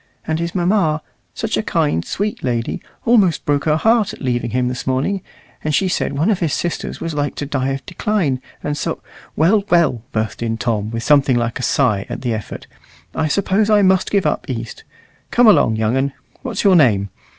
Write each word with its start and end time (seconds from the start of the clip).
And 0.25 0.39
his 0.39 0.55
mamma 0.55 1.03
such 1.35 1.57
a 1.57 1.61
kind, 1.61 2.03
sweet 2.03 2.43
lady 2.43 2.81
almost 3.05 3.45
broke 3.45 3.65
her 3.65 3.75
heart 3.77 4.13
at 4.13 4.19
leaving 4.19 4.49
him 4.49 4.67
this 4.67 4.87
morning; 4.87 5.21
and 5.63 5.75
she 5.75 5.87
said 5.87 6.13
one 6.17 6.31
of 6.31 6.39
his 6.39 6.53
sisters 6.55 6.99
was 6.99 7.13
like 7.13 7.35
to 7.35 7.45
die 7.45 7.67
of 7.69 7.85
decline, 7.85 8.41
and 8.63 8.75
so" 8.75 8.99
"Well, 9.35 9.63
well," 9.69 10.01
burst 10.11 10.41
in 10.41 10.57
Tom, 10.57 10.89
with 10.89 11.03
something 11.03 11.35
like 11.35 11.59
a 11.59 11.61
sigh 11.61 12.07
at 12.09 12.21
the 12.23 12.33
effort, 12.33 12.65
"I 13.13 13.27
suppose 13.27 13.69
I 13.69 13.83
must 13.83 14.09
give 14.09 14.25
up 14.25 14.49
East. 14.49 14.83
Come 15.29 15.45
along, 15.45 15.75
young 15.75 15.95
un. 15.95 16.13
What's 16.41 16.63
your 16.63 16.75
name? 16.75 17.09